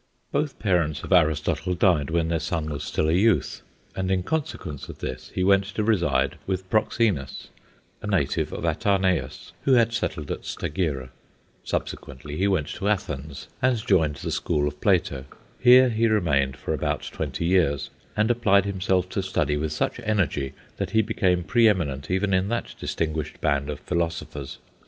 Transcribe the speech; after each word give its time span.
Both 0.31 0.57
parents 0.57 1.03
of 1.03 1.11
Aristotle 1.13 1.75
died 1.75 2.09
when 2.09 2.29
their 2.29 2.39
son 2.39 2.71
was 2.71 2.83
still 2.83 3.07
a 3.07 3.11
youth, 3.13 3.61
and 3.95 4.09
in 4.09 4.23
consequence 4.23 4.89
of 4.89 4.97
this 4.97 5.29
he 5.35 5.43
went 5.43 5.65
to 5.65 5.83
reside 5.83 6.39
with 6.47 6.67
Proxenus, 6.71 7.49
a 8.01 8.07
native 8.07 8.51
of 8.51 8.65
Atarneus, 8.65 9.51
who 9.61 9.73
had 9.73 9.93
settled 9.93 10.31
at 10.31 10.43
Stagira. 10.43 11.09
Subsequently 11.63 12.35
he 12.35 12.47
went 12.47 12.65
to 12.69 12.87
Athens 12.89 13.47
and 13.61 13.77
joined 13.85 14.15
the 14.15 14.31
school 14.31 14.67
of 14.67 14.81
Plato. 14.81 15.25
Here 15.59 15.89
he 15.89 16.07
remained 16.07 16.57
for 16.57 16.73
about 16.73 17.03
twenty 17.13 17.45
years, 17.45 17.91
and 18.17 18.31
applied 18.31 18.65
himself 18.65 19.07
to 19.09 19.21
study 19.21 19.55
with 19.55 19.71
such 19.71 19.99
energy 19.99 20.53
that 20.77 20.89
he 20.97 21.03
became 21.03 21.43
pre 21.43 21.67
eminent 21.69 22.09
even 22.09 22.33
in 22.33 22.47
that 22.47 22.73
distinguished 22.79 23.39
band 23.39 23.69
of 23.69 23.79
philosophers. 23.79 24.57